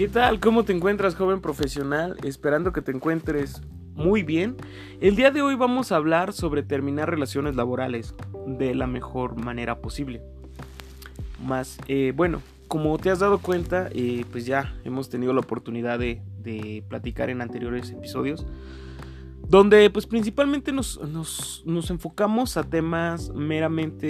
[0.00, 0.40] ¿Qué tal?
[0.40, 2.16] ¿Cómo te encuentras, joven profesional?
[2.24, 3.60] Esperando que te encuentres
[3.92, 4.56] muy bien.
[5.02, 8.14] El día de hoy vamos a hablar sobre terminar relaciones laborales
[8.46, 10.22] de la mejor manera posible.
[11.44, 15.98] Más, eh, bueno, como te has dado cuenta, eh, pues ya hemos tenido la oportunidad
[15.98, 16.22] de,
[16.88, 18.46] platicar en anteriores episodios,
[19.50, 21.00] donde pues principalmente nos,
[21.90, 24.06] enfocamos a temas meramente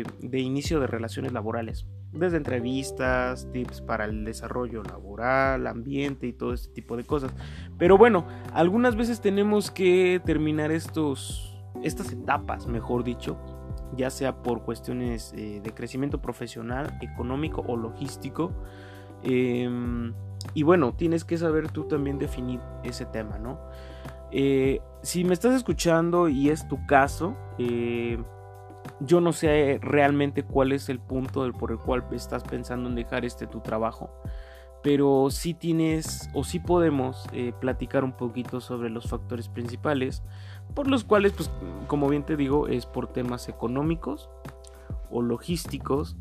[0.00, 6.32] eh, de inicio de relaciones laborales desde entrevistas, tips para el desarrollo laboral, ambiente y
[6.32, 7.34] todo este tipo de cosas.
[7.76, 13.36] Pero bueno, algunas veces tenemos que terminar estos, estas etapas, mejor dicho,
[13.94, 18.52] ya sea por cuestiones eh, de crecimiento profesional, económico o logístico.
[19.22, 20.14] Em,
[20.54, 23.58] y bueno, tienes que saber tú también definir ese tema, ¿no?
[24.38, 28.22] Eh, si me estás escuchando y es tu caso, eh,
[29.00, 33.24] yo no sé realmente cuál es el punto por el cual estás pensando en dejar
[33.24, 34.10] este tu trabajo,
[34.82, 40.22] pero sí tienes o sí podemos eh, platicar un poquito sobre los factores principales
[40.74, 41.50] por los cuales, pues,
[41.86, 44.28] como bien te digo, es por temas económicos
[45.10, 46.14] o logísticos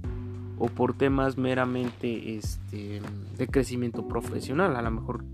[0.58, 3.02] o por temas meramente este,
[3.38, 4.78] de crecimiento profesional.
[4.78, 5.26] A lo mejor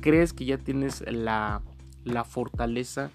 [0.00, 1.60] crees que ya tienes la,
[2.04, 3.10] la fortaleza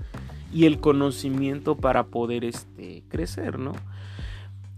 [0.53, 3.73] y el conocimiento para poder este, crecer, ¿no?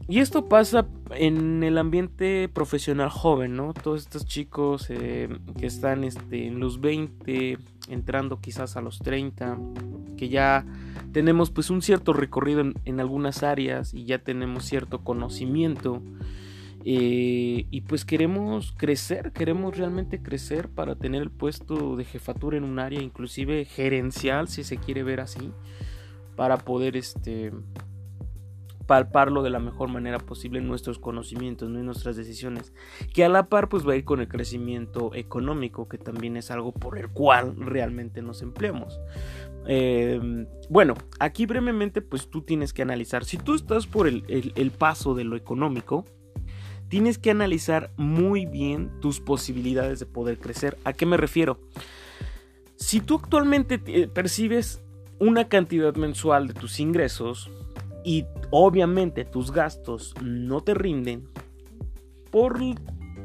[0.09, 3.73] Y esto pasa en el ambiente profesional joven, ¿no?
[3.73, 5.27] Todos estos chicos eh,
[5.59, 7.57] que están este, en los 20,
[7.89, 9.57] entrando quizás a los 30,
[10.15, 10.65] que ya
[11.11, 16.01] tenemos pues un cierto recorrido en algunas áreas y ya tenemos cierto conocimiento
[16.89, 22.63] eh, y pues queremos crecer, queremos realmente crecer para tener el puesto de jefatura en
[22.63, 25.51] un área, inclusive gerencial, si se quiere ver así,
[26.37, 27.51] para poder este,
[28.85, 31.77] palparlo de la mejor manera posible en nuestros conocimientos, ¿no?
[31.77, 32.71] en nuestras decisiones,
[33.13, 36.51] que a la par pues va a ir con el crecimiento económico, que también es
[36.51, 38.97] algo por el cual realmente nos empleamos.
[39.67, 45.15] Eh, bueno, aquí brevemente pues tú tienes que analizar, si tú estás por el paso
[45.15, 46.05] de lo económico,
[46.89, 50.77] tienes que analizar muy bien tus posibilidades de poder crecer.
[50.83, 51.59] ¿A qué me refiero?
[52.75, 54.81] Si tú actualmente eh, percibes
[55.19, 57.49] una cantidad mensual de tus ingresos
[58.03, 61.27] y obviamente tus gastos no te rinden
[62.31, 62.59] por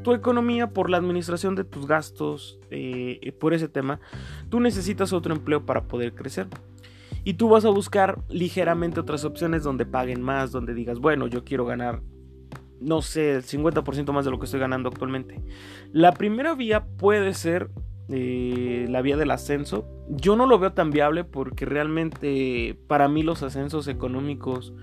[0.03, 3.99] tu economía, por la administración de tus gastos, eh, por ese tema,
[4.49, 6.47] tú necesitas otro empleo para poder crecer.
[7.23, 11.45] Y tú vas a buscar ligeramente otras opciones donde paguen más, donde digas, bueno, yo
[11.45, 12.01] quiero ganar
[12.83, 15.41] no sé, el 50% más de lo que estoy ganando actualmente.
[15.91, 17.69] La primera vía puede ser
[18.09, 19.87] eh, la vía del ascenso.
[20.09, 24.73] Yo no lo veo tan viable porque realmente para mí los ascensos económicos,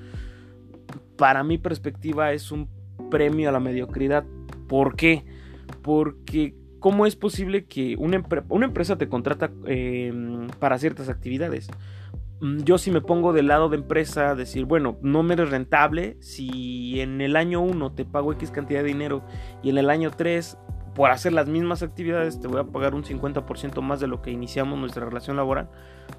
[1.16, 2.68] para mi perspectiva, es un
[3.10, 4.24] premio a la mediocridad.
[4.66, 5.24] ¿Por qué?
[5.82, 11.68] Porque ¿cómo es posible que una, una empresa te contrata em, para ciertas actividades?
[12.40, 16.16] Mm, yo si me pongo del lado de empresa, decir, bueno, no me eres rentable,
[16.20, 19.22] si en el año 1 te pago X cantidad de dinero
[19.62, 20.56] y en el año 3
[20.94, 24.32] por hacer las mismas actividades te voy a pagar un 50% más de lo que
[24.32, 25.68] iniciamos nuestra relación laboral,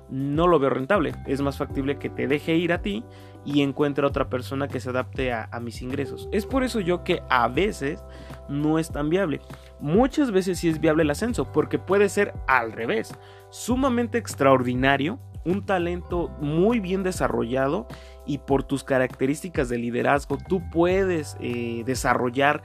[0.09, 1.13] no lo veo rentable.
[1.27, 3.03] Es más factible que te deje ir a ti
[3.43, 6.29] y encuentre otra persona que se adapte a, a mis ingresos.
[6.31, 8.03] Es por eso yo que a veces
[8.47, 9.41] no es tan viable.
[9.79, 13.13] Muchas veces sí es viable el ascenso, porque puede ser al revés,
[13.49, 17.87] sumamente extraordinario un talento muy bien desarrollado
[18.25, 22.63] y por tus características de liderazgo tú puedes eh, desarrollar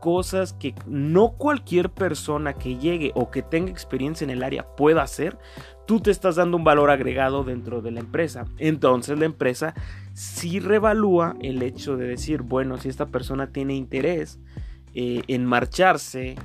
[0.00, 5.02] cosas que no cualquier persona que llegue o que tenga experiencia en el área pueda
[5.02, 5.38] hacer,
[5.86, 8.44] tú te estás dando un valor agregado dentro de la empresa.
[8.58, 9.74] Entonces la empresa
[10.12, 14.38] sí revalúa el hecho de decir, bueno, si esta persona tiene interés
[14.94, 16.36] eh, en marcharse,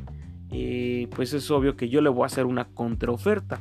[0.51, 3.59] eh, pues es obvio que yo le voy a hacer una contraoferta.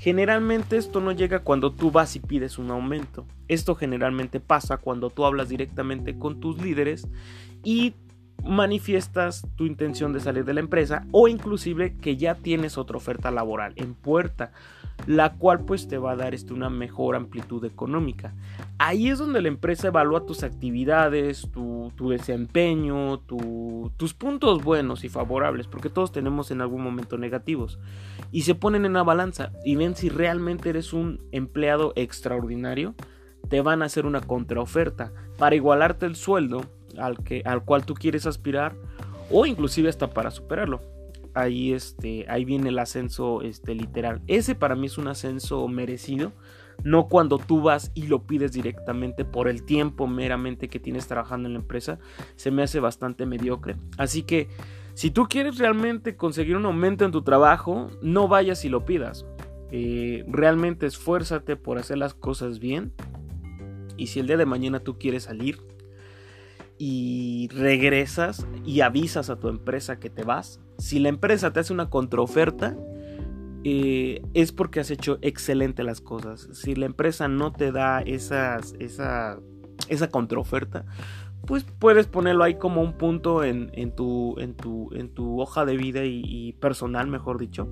[0.00, 3.26] Generalmente esto no llega cuando tú vas y pides un aumento.
[3.48, 7.06] Esto generalmente pasa cuando tú hablas directamente con tus líderes
[7.62, 7.92] y
[8.42, 13.30] manifiestas tu intención de salir de la empresa o inclusive que ya tienes otra oferta
[13.30, 14.52] laboral en puerta,
[15.10, 18.32] la cual pues te va a dar este, una mejor amplitud económica.
[18.78, 25.66] Ahí es donde la empresa evalúa tus actividades, tu, desempeño, tus puntos buenos y favorables,
[25.66, 27.80] porque todos tenemos en algún momento negativos,
[28.30, 32.94] y se ponen en la balanza y ven si realmente eres un empleado extraordinario,
[33.48, 36.66] te van a hacer una contraoferta para igualarte el sueldo
[36.96, 38.76] al, que, al cual tú quieres aspirar
[39.28, 40.99] o inclusive hasta para superarlo.
[41.34, 44.22] Ahí, este, ahí viene el ascenso este, literal.
[44.26, 46.32] Ese para mí es un ascenso merecido
[46.84, 51.48] no cuando tú vas y lo pides directamente por el tiempo meramente que tienes trabajando
[51.48, 51.98] en la empresa,
[52.36, 53.76] se me hace bastante mediocre.
[53.98, 54.48] Así que
[54.94, 59.26] si tú quieres realmente conseguir un aumento en tu trabajo, no vayas y lo pidas.
[59.70, 62.92] Eh, realmente esfuérzate por hacer las cosas bien.
[63.96, 65.60] Y si el día de mañana tú quieres salir
[66.78, 71.72] y regresas y avisas a tu empresa que te vas, si la empresa te hace
[71.72, 72.76] una contraoferta,
[73.62, 76.48] eh, es porque has hecho excelente las cosas.
[76.52, 79.38] Si la empresa no te da esa, esa
[80.10, 80.86] contraoferta,
[81.46, 85.76] pues puedes ponerlo ahí como un punto en, tu, en, tu, en tu hoja de
[85.76, 87.68] vida y, personal, mejor dicho,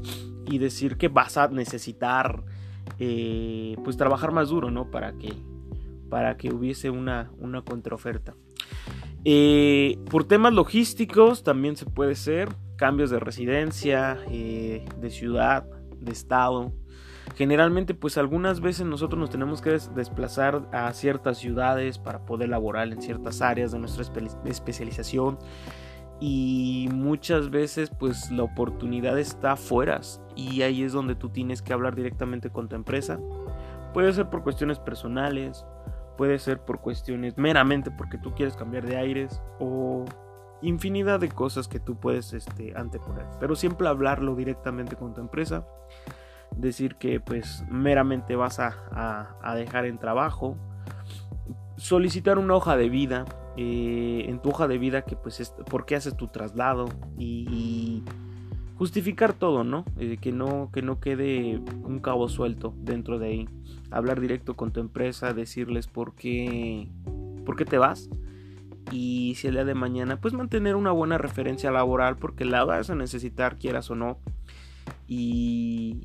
[0.47, 2.43] y decir que vas a necesitar
[2.99, 4.91] eh, pues trabajar más duro, ¿no?
[4.91, 5.33] Para que,
[6.11, 8.35] para que hubiese una, una contraoferta.
[9.25, 15.67] Eh, por temas logísticos también se puede ser cambios de residencia, de ciudad,
[16.01, 16.73] de estado.
[17.35, 22.89] Generalmente, pues algunas veces nosotros nos tenemos que desplazar a ciertas ciudades para poder laborar
[22.89, 24.05] en ciertas áreas de nuestra
[24.47, 25.39] especialización.
[26.21, 30.01] Y muchas veces, pues la oportunidad está afuera.
[30.35, 33.21] Y ahí es donde tú tienes que hablar directamente con tu empresa.
[33.93, 35.67] Puede ser por cuestiones personales,
[36.17, 40.05] puede ser por cuestiones meramente porque tú quieres cambiar de aires o
[40.63, 43.27] infinidad de cosas que tú puedes este, anteponer.
[43.41, 45.67] Pero siempre hablarlo directamente con tu empresa.
[46.57, 50.57] Decir que pues meramente vas a, dejar en trabajo.
[51.77, 53.25] Solicitar una hoja de vida.
[53.57, 56.87] Eh, en tu hoja de vida que pues es por qué haces tu traslado.
[57.19, 58.03] Y,
[58.77, 59.85] justificar todo, ¿no?
[59.99, 60.71] Eh, que ¿no?
[60.73, 63.49] Que no quede un cabo suelto dentro de ahí.
[63.91, 65.35] Hablar directo con tu empresa.
[65.35, 66.89] Decirles por qué,
[67.45, 68.09] por qué te vas
[68.91, 72.91] y si el día de mañana pues mantener una buena referencia laboral porque la vas
[72.91, 74.19] a necesitar quieras o no
[75.07, 76.03] y,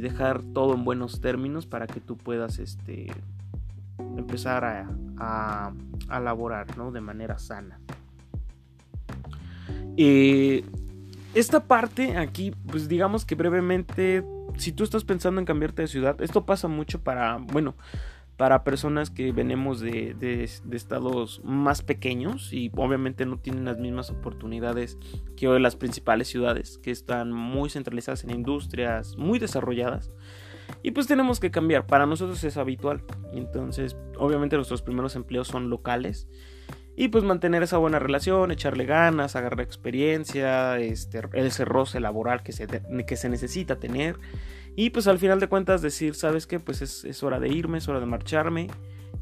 [0.00, 3.06] dejar todo en buenos términos para que tú puedas este
[4.16, 5.72] empezar a,
[6.08, 6.90] a, laborar ¿no?
[6.90, 7.78] de manera sana
[9.96, 10.64] eh,
[11.34, 14.24] esta parte aquí pues digamos que brevemente
[14.56, 17.74] si tú estás pensando en cambiarte de ciudad esto pasa mucho para bueno
[18.40, 24.96] para personas que venimos de, estados más pequeños y obviamente no tienen las mismas oportunidades
[25.36, 30.10] que hoy las principales ciudades, que están muy centralizadas en industrias, muy desarrolladas.
[30.82, 33.04] Y pues tenemos que cambiar, para nosotros es habitual.
[33.34, 36.26] Entonces, obviamente nuestros primeros empleos son locales.
[36.96, 42.52] Y pues mantener esa buena relación, echarle ganas, agarrar experiencia, este, ese roce laboral que
[42.52, 42.66] se,
[43.06, 44.16] que se necesita tener.
[44.76, 46.60] Y pues al final de cuentas decir, ¿sabes qué?
[46.60, 48.68] Pues es, hora de irme, es hora de marcharme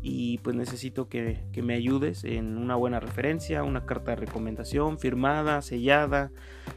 [0.01, 5.61] y pues necesito que, me ayudes en una buena referencia, una carta de recomendación firmada,
[5.61, 6.31] sellada,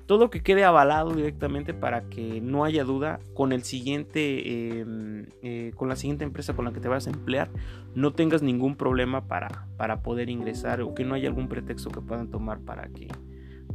[0.07, 5.71] todo que quede avalado directamente para que no haya duda con el siguiente, em, eh,
[5.75, 7.51] con la siguiente empresa con la que te vas a emplear,
[7.93, 12.01] no tengas ningún problema para, para poder ingresar o que no haya algún pretexto que
[12.01, 13.07] puedan tomar para que,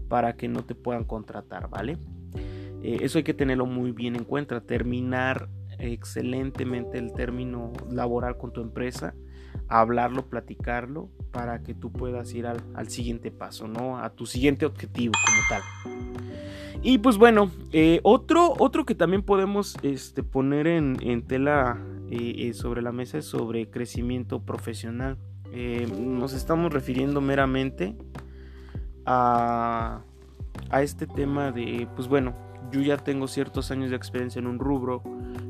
[0.09, 1.99] para que no te puedan contratar, ¿vale?
[2.83, 8.53] Eh, eso hay que tenerlo muy bien en cuenta, terminar excelentemente el término laboral con
[8.53, 9.15] tu empresa,
[9.69, 13.99] hablarlo, platicarlo, para que tú puedas ir al, siguiente paso, ¿no?
[13.99, 15.63] A tu siguiente objetivo como tal.
[16.83, 21.79] Y pues bueno, eh, otro, otro que también podemos este, poner en, tela
[22.11, 25.19] eh, sobre la mesa es sobre crecimiento profesional.
[25.99, 27.97] nos estamos refiriendo meramente
[29.05, 30.03] a,
[30.71, 32.35] a este tema de, pues bueno,
[32.71, 35.03] yo ya tengo ciertos años de experiencia en un rubro,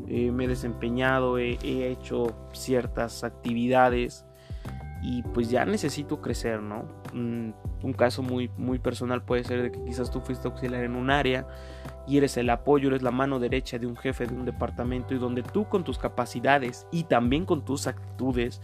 [0.08, 1.56] eh, me he desempeñado, he,
[1.90, 4.25] hecho ciertas actividades
[5.02, 6.84] y pues ya necesito crecer, ¿no?
[7.12, 7.54] Un,
[7.96, 11.46] caso muy, muy personal puede ser de que quizás tú fuiste auxiliar en un área
[12.06, 15.18] y eres el apoyo, eres la mano derecha de un jefe de un departamento y
[15.18, 18.60] donde tú con tus capacidades y también con tus actitudes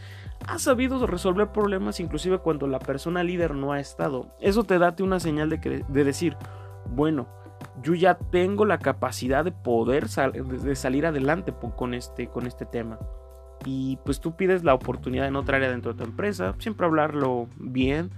[0.48, 4.34] has sabido resolver problemas inclusive cuando la persona líder no ha estado.
[4.40, 6.36] Eso te da una señal de, de decir,
[6.90, 7.28] bueno,
[7.82, 12.98] yo ya tengo la capacidad de poder de salir adelante con este, con este tema.
[13.64, 17.48] Y pues tú pides la oportunidad en otra área dentro de tu empresa, siempre hablarlo
[17.56, 18.10] bien,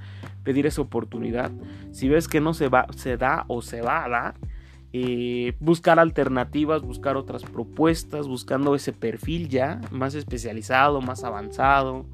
[0.42, 1.50] pedir esa oportunidad.
[1.92, 4.34] Si ves que no se, va, se da o se va a dar,
[4.96, 12.06] eh, buscar alternativas, buscar otras propuestas, buscando ese perfil ya más especializado, más avanzado.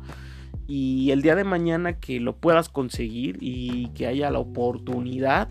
[0.67, 5.49] Y el día de mañana que lo puedas conseguir y que haya la oportunidad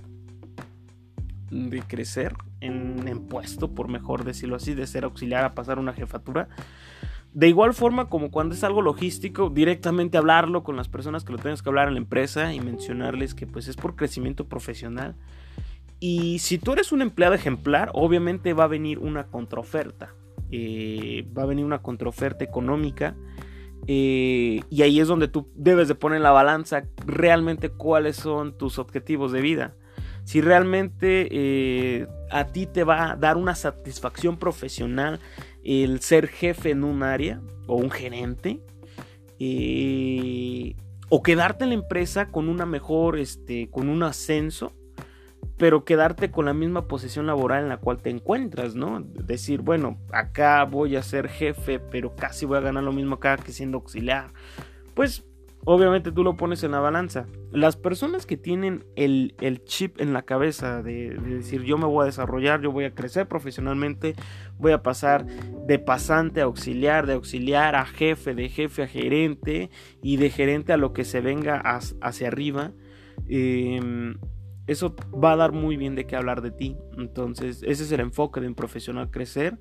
[1.51, 5.93] de crecer en, en, puesto, por mejor decirlo así, de ser auxiliar a pasar una
[5.93, 6.47] jefatura.
[7.33, 11.37] De igual forma como cuando es algo logístico, directamente hablarlo con las personas que lo
[11.37, 15.15] tienes que hablar en la empresa y mencionarles que pues es por crecimiento profesional.
[15.99, 20.13] Y si tú eres un empleado ejemplar, obviamente va a venir una contraoferta.
[20.51, 23.15] eh, va a venir una contraoferta económica
[23.87, 28.79] eh, y ahí es donde tú debes de poner la balanza realmente cuáles son tus
[28.79, 29.75] objetivos de vida.
[30.23, 35.19] Si realmente eh, a ti te va a dar una satisfacción profesional
[35.63, 38.61] el ser jefe en un área o un gerente,
[41.09, 44.73] o quedarte en la empresa con una mejor, este, con un ascenso,
[45.57, 49.01] pero quedarte con la misma posición laboral en la cual te encuentras, ¿no?
[49.01, 53.35] Decir, bueno, acá voy a ser jefe, pero casi voy a ganar lo mismo acá
[53.37, 54.31] que siendo auxiliar.
[54.93, 55.25] Pues
[55.65, 57.27] obviamente tú lo pones en la balanza.
[57.51, 59.33] Las personas que tienen el,
[59.65, 62.93] chip en la cabeza de, de, decir yo me voy a desarrollar, yo voy a
[62.93, 64.15] crecer profesionalmente,
[64.57, 69.69] voy a pasar de pasante a auxiliar, de auxiliar a jefe, de jefe a gerente
[70.01, 71.61] y de gerente a lo que se venga
[72.01, 72.71] hacia arriba.
[73.27, 74.15] Eh,
[74.69, 76.77] eso va a dar muy bien de qué hablar de ti.
[76.95, 79.57] Entonces, ese es el enfoque de un profesional crecer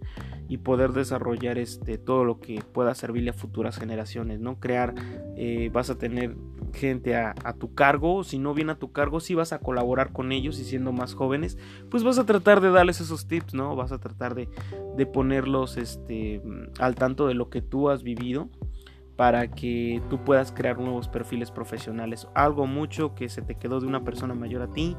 [0.50, 4.60] y poder desarrollar este, todo lo que pueda servirle a futuras generaciones, ¿no?
[4.60, 4.94] Crear,
[5.34, 6.36] eh, vas a tener
[6.74, 10.30] gente a, tu cargo, si no viene a tu cargo, si vas a colaborar con
[10.30, 11.56] ellos y siendo más jóvenes,
[11.90, 13.74] pues vas a tratar de darles esos tips, ¿no?
[13.76, 14.50] Vas a tratar de,
[14.94, 16.42] de ponerlos este,
[16.78, 18.50] al tanto de lo que tú has vivido
[19.18, 22.28] para que tú puedas crear nuevos perfiles profesionales.
[22.34, 24.96] Algo mucho que se te quedó de una persona mayor a ti,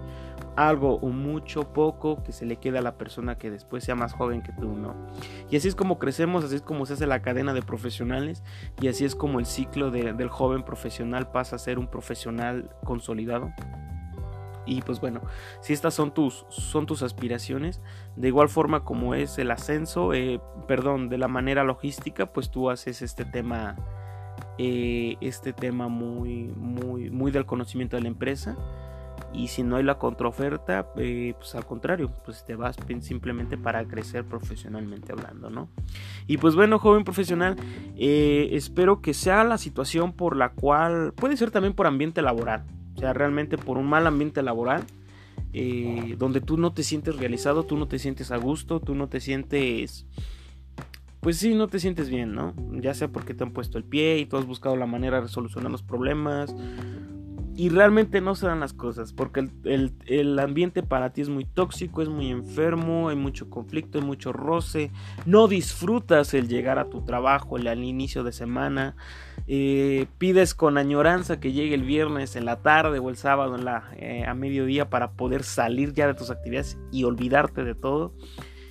[0.57, 4.11] algo o mucho poco que se le queda a la persona que después sea más
[4.11, 4.93] joven que tú, ¿no?
[5.49, 8.43] Y así es como crecemos, así es como se hace la cadena de profesionales
[8.81, 13.53] y así es como el ciclo del joven profesional pasa a ser un profesional consolidado.
[14.65, 15.21] Y pues bueno,
[15.61, 17.79] si estas son tus, son tus aspiraciones,
[18.17, 22.69] de igual forma como es el ascenso, eh, perdón, de la manera logística, pues tú
[22.69, 23.77] haces este tema
[24.61, 28.57] eh, este tema muy, muy, muy del conocimiento de la empresa.
[29.33, 33.85] Y si no hay la contraoferta, eh, pues al contrario, pues te vas simplemente para
[33.85, 35.69] crecer profesionalmente hablando, ¿no?
[36.27, 37.55] Y pues bueno, joven profesional,
[37.95, 42.65] eh, espero que sea la situación por la cual, puede ser también por ambiente laboral,
[42.97, 44.83] o sea, realmente por un mal ambiente laboral,
[46.17, 49.21] donde tú no te sientes realizado, tú no te sientes a gusto, tú no te
[49.21, 50.05] sientes
[51.21, 52.53] pues sí, no te sientes bien, ¿no?
[52.71, 55.27] Ya sea porque te han puesto el pie y tú has buscado la manera de
[55.27, 56.55] solucionar los problemas.
[57.55, 62.01] Y realmente no se dan las cosas porque el, ambiente para ti es muy tóxico,
[62.01, 64.93] es muy enfermo, hay mucho conflicto, hay mucho roce,
[65.25, 68.95] no disfrutas el llegar a tu trabajo el, al inicio de semana,
[69.45, 73.57] eh, pides con añoranza que llegue el viernes en la tarde o el sábado
[73.97, 78.13] eh, a mediodía para poder salir ya de tus actividades y olvidarte de todo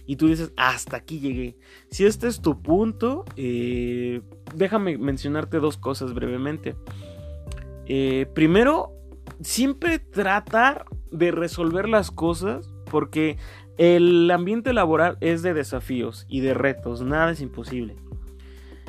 [0.09, 1.59] y tú dices, hasta aquí llegué.
[1.91, 4.23] Si este es tu punto, eh,
[4.55, 6.77] déjame mencionarte dos cosas brevemente.
[7.85, 8.95] Eh, primero,
[9.43, 13.37] siempre tratar de resolver las cosas porque
[13.77, 17.95] el ambiente laboral es de desafíos y de retos, nada es imposible.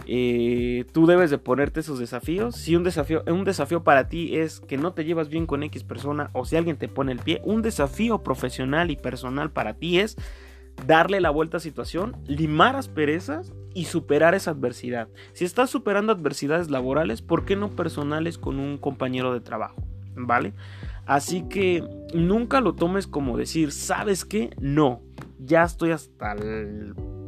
[0.08, 2.56] Eh, tú debes de ponerte esos desafíos.
[2.56, 5.84] Si un desafío, un desafío para ti es que no te llevas bien con X
[5.84, 10.00] persona o si alguien te pone el pie, un desafío profesional y personal para ti
[10.00, 10.16] es
[10.86, 15.08] darle la vuelta a situación, limar asperezas y superar esa adversidad.
[15.34, 19.84] Si estás superando adversidades laborales, ¿por qué no personales con un compañero de trabajo?
[20.16, 20.54] ¿Vale?
[21.06, 21.84] Así que
[22.14, 24.52] nunca lo tomes como decir, ¿sabes qué?
[24.60, 25.02] No,
[25.40, 26.36] ya estoy hasta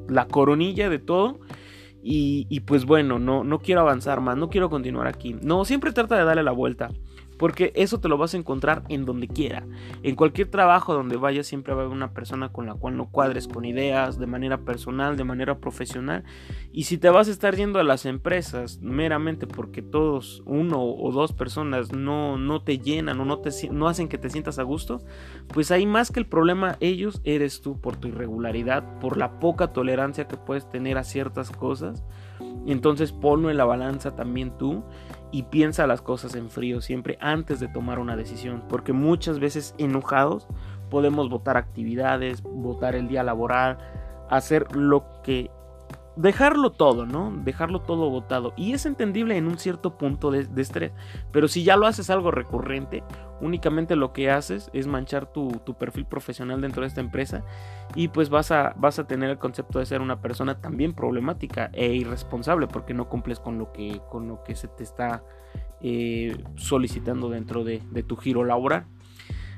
[0.08, 1.40] la coronilla de todo.
[2.04, 5.36] Y, y, pues bueno, no, no quiero avanzar más, no quiero continuar aquí.
[5.44, 6.90] No, siempre trata de darle la vuelta.
[7.42, 9.66] Porque eso te lo vas a encontrar en donde quiera.
[10.04, 13.10] En cualquier trabajo donde vayas siempre va a haber una persona con la cual no
[13.10, 16.24] cuadres con ideas, de manera personal, de manera profesional.
[16.72, 21.12] Y si te vas a estar yendo a las empresas meramente porque todos, uno o
[21.12, 24.64] dos personas no, no te llenan o no, te, no hacen que te sientas a
[24.64, 25.02] gusto,
[25.48, 29.74] pues ahí más que el problema ellos eres tú por tu irregularidad, por la poca
[29.74, 32.04] tolerancia que puedes tener a ciertas cosas.
[32.66, 34.84] Entonces ponlo en la balanza también tú
[35.32, 39.74] y piensa las cosas en frío siempre antes de tomar una decisión, porque muchas veces
[39.78, 40.48] enojados
[40.90, 43.78] podemos votar actividades, votar el día laboral,
[44.30, 45.50] hacer lo que
[46.16, 47.32] dejarlo todo, ¿no?
[47.44, 48.54] Dejarlo todo votado.
[48.58, 50.92] Y es entendible en un cierto punto de, estrés.
[51.32, 53.04] Pero si ya lo haces algo recurrente,
[53.40, 57.44] únicamente lo que haces es manchar tu, perfil profesional dentro de esta empresa.
[57.96, 61.70] Y pues vas a, vas a tener el concepto de ser una persona también problemática
[61.74, 65.24] e irresponsable porque no cumples con lo que, con lo que se te está
[65.82, 68.86] eh, solicitando dentro de, de tu giro laboral.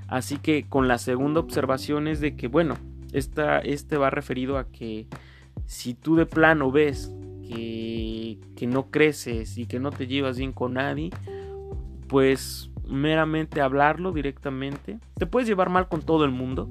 [0.07, 2.75] Así que con la segunda observación es de que, bueno,
[3.13, 5.07] esta, este va referido a que
[5.65, 7.11] si tú de plano ves
[7.47, 11.09] que, que no creces y que no te llevas bien con nadie,
[12.07, 14.99] pues meramente hablarlo directamente.
[15.17, 16.69] Te puedes llevar mal con todo el mundo,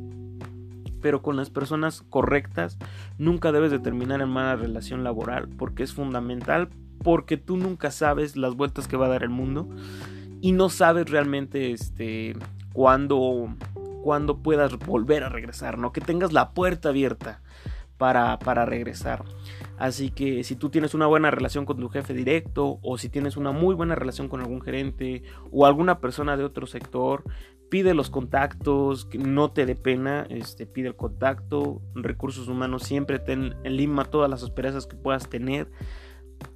[1.01, 2.79] pero con las personas correctas
[3.19, 6.69] nunca debes de terminar en mala relación laboral porque es fundamental
[7.03, 9.69] porque tú nunca sabes las vueltas que va a dar el mundo
[10.41, 12.37] y no sabes realmente este
[12.73, 13.49] cuándo
[14.03, 15.93] cuando puedas volver a regresar, ¿no?
[15.93, 17.41] Que tengas la puerta abierta
[18.03, 19.23] para, para regresar.
[19.79, 23.37] Así que si tú tienes una buena relación con tu jefe directo o si tienes
[23.37, 27.23] una muy buena relación con algún gerente o alguna persona de otro sector,
[27.69, 33.55] pide los contactos, no te dé pena, este, pide el contacto, recursos humanos siempre ten
[33.63, 35.71] en lima todas las asperezas que puedas tener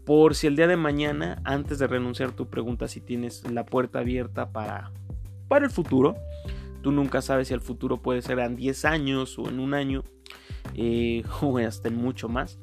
[0.04, 4.00] por si el día de mañana, antes de renunciar, tú preguntas si tienes la puerta
[4.00, 4.90] abierta para,
[5.46, 6.16] para el futuro.
[6.82, 10.02] Tú nunca sabes si el futuro puede ser en 10 años o en un año
[11.40, 12.58] o hasta en mucho más.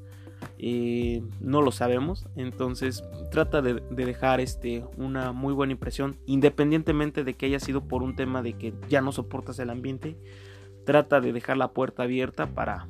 [1.39, 2.27] No lo sabemos.
[2.35, 8.03] Entonces trata de, dejar este, una muy buena impresión, independientemente de que haya sido por
[8.03, 10.17] un tema de que ya no soportas el ambiente.
[10.85, 12.87] Trata de dejar la puerta abierta para,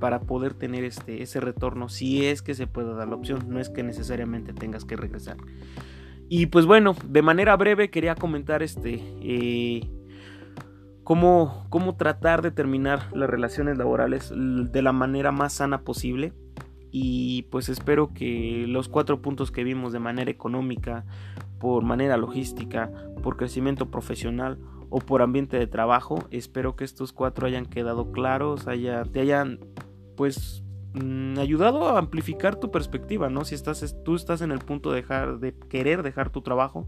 [0.00, 3.60] para poder tener este, ese retorno, si es que se puede dar la opción, no
[3.60, 5.36] es que necesariamente tengas que regresar.
[6.28, 9.88] Y pues bueno, de manera breve quería comentar este, eh,
[11.08, 16.34] cómo, cómo tratar de terminar las relaciones laborales de la manera más sana posible
[16.90, 21.06] y pues espero que los cuatro puntos que vimos de manera económica,
[21.58, 24.58] por manera logística, por crecimiento profesional
[24.90, 29.60] o por ambiente de trabajo, espero que estos cuatro hayan quedado claros, haya, te hayan
[30.14, 30.62] pues
[30.92, 33.46] mm, ayudado a amplificar tu perspectiva, ¿no?
[33.46, 36.86] Si estás, tú estás en el punto de dejar, de querer dejar tu trabajo,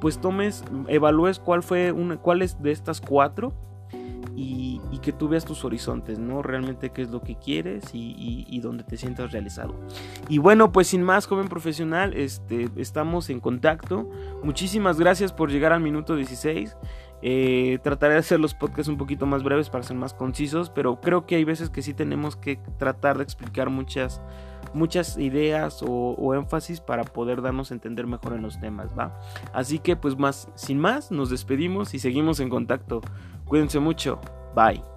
[0.00, 3.52] pues tomes, evalúes cuál fue una, cuál es de estas cuatro
[4.36, 6.40] y, que tú veas tus horizontes, ¿no?
[6.40, 9.74] Realmente qué es lo que quieres y, y, dónde te sientas realizado.
[10.30, 14.08] Y bueno, pues sin más, joven profesional, este, estamos en contacto.
[14.42, 16.74] Muchísimas gracias por llegar al minuto 16.
[17.26, 21.00] Eh, trataré de hacer los podcasts un poquito más breves para ser más concisos, pero
[21.00, 24.20] creo que hay veces que sí tenemos que tratar de explicar muchas
[24.74, 29.18] muchas ideas o, énfasis para poder darnos a entender mejor en los temas, ¿va?
[29.54, 33.00] Así que pues más, sin más, nos despedimos y seguimos en contacto.
[33.46, 34.20] Cuídense mucho,
[34.54, 34.93] bye.